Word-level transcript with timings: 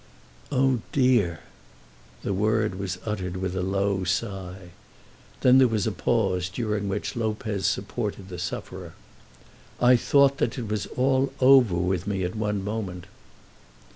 "Oh, 0.51 0.79
dear!" 0.91 1.41
The 2.23 2.33
word 2.33 2.73
was 2.73 2.97
uttered 3.05 3.37
with 3.37 3.55
a 3.55 3.61
low 3.61 4.03
sigh. 4.03 4.71
Then 5.41 5.59
there 5.59 5.67
was 5.67 5.85
a 5.85 5.91
pause, 5.91 6.49
during 6.49 6.89
which 6.89 7.15
Lopez 7.15 7.67
supported 7.67 8.29
the 8.29 8.39
sufferer. 8.39 8.95
"I 9.79 9.95
thought 9.95 10.39
that 10.39 10.57
it 10.57 10.67
was 10.69 10.87
all 10.97 11.31
over 11.39 11.75
with 11.75 12.07
me 12.07 12.23
at 12.23 12.33
one 12.35 12.63
moment." 12.63 13.05